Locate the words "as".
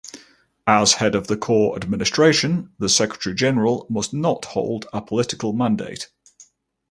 0.65-0.93